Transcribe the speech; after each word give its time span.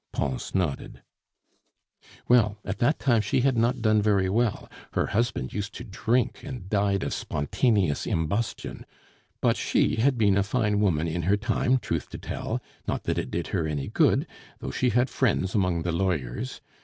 Pons 0.11 0.55
nodded. 0.55 1.03
"Well, 2.27 2.57
at 2.65 2.79
that 2.79 2.97
time 2.97 3.21
she 3.21 3.41
had 3.41 3.55
not 3.55 3.83
done 3.83 4.01
very 4.01 4.29
well; 4.31 4.67
her 4.93 5.05
husband 5.13 5.53
used 5.53 5.75
to 5.75 5.83
drink, 5.83 6.41
and 6.43 6.67
died 6.67 7.03
of 7.03 7.13
spontaneous 7.13 8.07
imbustion; 8.07 8.85
but 9.41 9.57
she 9.57 9.97
had 9.97 10.17
been 10.17 10.37
a 10.37 10.41
fine 10.41 10.79
woman 10.79 11.07
in 11.07 11.21
her 11.29 11.37
time, 11.37 11.77
truth 11.77 12.09
to 12.09 12.17
tell, 12.17 12.59
not 12.87 13.03
that 13.03 13.19
it 13.19 13.29
did 13.29 13.49
her 13.49 13.67
any 13.67 13.89
good, 13.89 14.25
though 14.57 14.71
she 14.71 14.89
had 14.89 15.07
friends 15.07 15.53
among 15.53 15.83
the 15.83 15.91
lawyers. 15.91 16.61